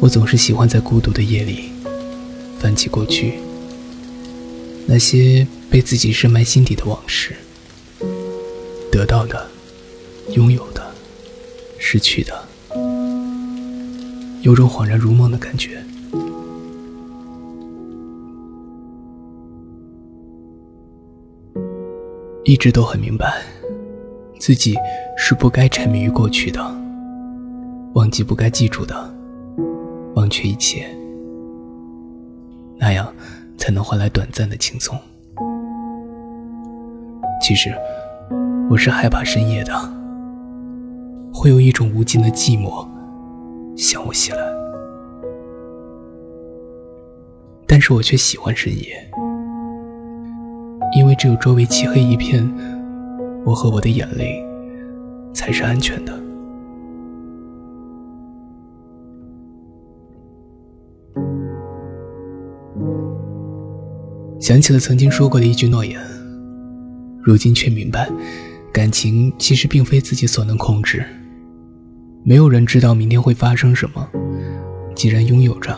[0.00, 1.70] 我总是喜欢在孤独的夜里
[2.58, 3.38] 翻起过去
[4.86, 7.34] 那些被自己深埋心底的往事，
[8.92, 9.48] 得到的、
[10.34, 10.94] 拥有的、
[11.76, 12.46] 失去的，
[14.42, 15.82] 有种恍然如梦的感觉。
[22.44, 23.42] 一直都很明白，
[24.38, 24.76] 自己
[25.16, 26.62] 是不该沉迷于过去的，
[27.94, 29.15] 忘记不该记住的，
[30.26, 30.84] 忘却一切，
[32.76, 33.14] 那样
[33.56, 34.98] 才能换来短暂的轻松。
[37.40, 37.72] 其实，
[38.68, 39.72] 我是害怕深夜的，
[41.32, 42.84] 会有一种无尽的寂寞
[43.76, 44.38] 向我袭来，
[47.68, 49.08] 但是我却喜欢深夜。
[50.96, 52.44] 因为只有周围漆黑一片，
[53.44, 54.44] 我和我的眼泪
[55.32, 56.25] 才是安全的。
[64.46, 66.00] 想起了曾经说过的一句诺言，
[67.20, 68.08] 如今却明白，
[68.72, 71.04] 感情其实并非自己所能控制。
[72.24, 74.08] 没有人知道明天会发生什么，
[74.94, 75.76] 既然拥有着，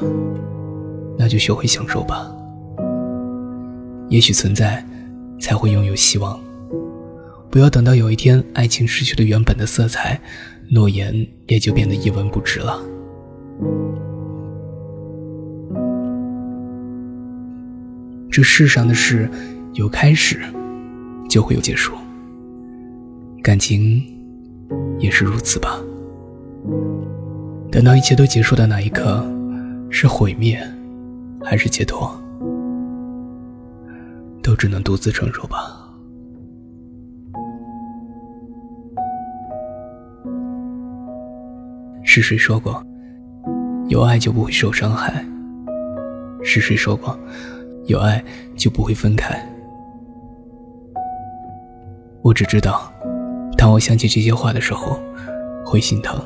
[1.16, 2.30] 那就学会享受吧。
[4.10, 4.84] 也许存在。
[5.40, 6.38] 才会拥有希望。
[7.48, 10.20] 不要等到有一天爱情失去了原本的色彩，
[10.68, 12.82] 诺言也就变得一文不值了。
[18.38, 19.28] 这世上的事，
[19.72, 20.38] 有开始，
[21.28, 21.92] 就会有结束。
[23.42, 24.00] 感情
[25.00, 25.76] 也是如此吧。
[27.68, 29.28] 等到一切都结束的那一刻，
[29.90, 30.56] 是毁灭，
[31.42, 32.16] 还是解脱？
[34.40, 35.58] 都只能独自承受吧。
[42.04, 42.80] 是谁说过，
[43.88, 45.26] 有爱就不会受伤害？
[46.44, 47.18] 是谁说过，
[47.88, 48.24] 有爱
[48.56, 49.36] 就不会分开？
[52.22, 52.92] 我只知道，
[53.56, 54.98] 当我想起这些话的时候，
[55.64, 56.18] 会心疼。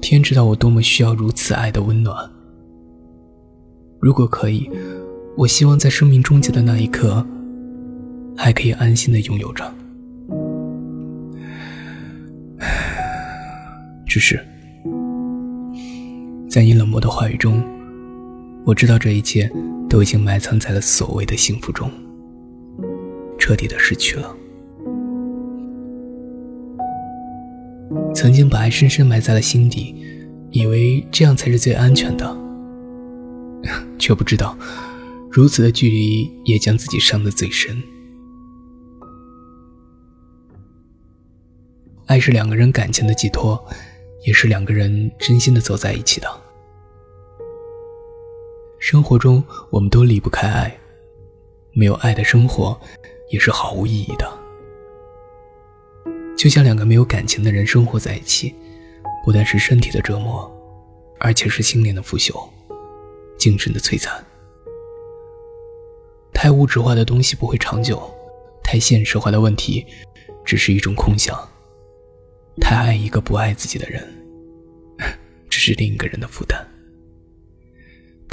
[0.00, 2.16] 天知道我多么需要如此爱的温暖。
[4.00, 4.68] 如果可以。
[5.36, 7.26] 我希望在生命终结的那一刻，
[8.36, 9.64] 还可以安心的拥有着。
[14.06, 14.38] 只是，
[16.48, 17.60] 在你冷漠的话语中，
[18.66, 19.50] 我知道这一切
[19.90, 21.90] 都已经埋藏在了所谓的幸福中，
[23.38, 24.34] 彻底的失去了。
[28.14, 29.94] 曾经把爱深深埋在了心底，
[30.50, 32.36] 以为这样才是最安全的，
[33.98, 34.56] 却不知道。
[35.30, 37.76] 如此的距离，也将自己伤得最深。
[42.06, 43.62] 爱是两个人感情的寄托，
[44.26, 46.43] 也是两个人真心的走在一起的。
[48.86, 50.78] 生活中，我们都离不开爱，
[51.72, 52.78] 没有爱的生活
[53.30, 54.30] 也是毫无意义的。
[56.36, 58.54] 就像两个没有感情的人生活在一起，
[59.24, 60.54] 不但是身体的折磨，
[61.18, 62.46] 而且是心灵的腐朽，
[63.38, 64.22] 精神的摧残。
[66.34, 68.14] 太物质化的东西不会长久，
[68.62, 69.86] 太现实化的问题
[70.44, 71.34] 只是一种空想。
[72.60, 74.06] 太爱一个不爱自己的人，
[75.48, 76.62] 只是另一个人的负担。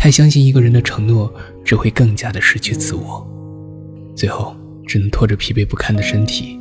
[0.01, 1.31] 太相信一个人的承诺，
[1.63, 3.23] 只会更加的失去自我，
[4.16, 4.56] 最后
[4.88, 6.59] 只能拖着疲惫不堪的身体，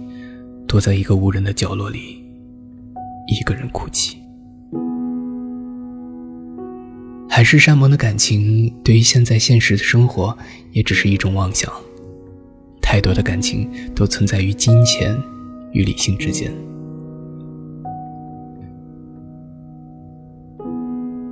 [0.68, 2.22] 躲在一个无人的角落里，
[3.28, 4.18] 一个人哭泣。
[7.30, 10.36] 海誓山盟的感情，对于现在现实的生活，
[10.72, 11.72] 也只是一种妄想。
[12.82, 15.18] 太多的感情都存在于金钱
[15.72, 16.52] 与理性之间。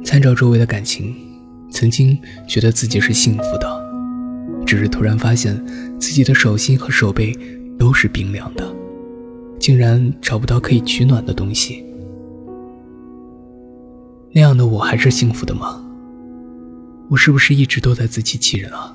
[0.03, 1.15] 参照周围的感情，
[1.71, 5.55] 曾经觉得自己是幸福的，只是突然发现
[5.99, 7.33] 自己的手心和手背
[7.79, 8.67] 都是冰凉的，
[9.59, 11.85] 竟然找不到可以取暖的东西。
[14.33, 15.85] 那样的我还是幸福的吗？
[17.09, 18.95] 我是不是一直都在自欺欺人啊？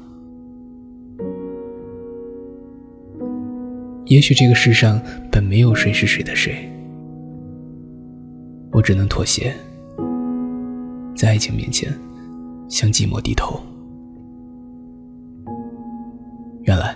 [4.06, 6.70] 也许这个世上本没有谁是谁的谁，
[8.72, 9.56] 我只能妥协，
[11.16, 11.92] 在爱情面前
[12.70, 13.62] 向寂寞低头。
[16.64, 16.96] 原来，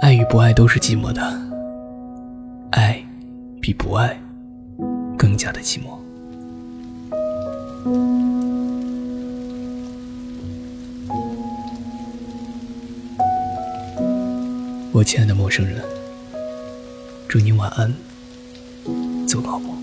[0.00, 1.22] 爱与不爱都是寂寞的，
[2.70, 3.02] 爱
[3.60, 4.16] 比不爱
[5.18, 5.98] 更加的寂寞。
[14.92, 15.82] 我亲爱的陌生人，
[17.28, 17.92] 祝你晚安，
[19.26, 19.76] 做个好梦。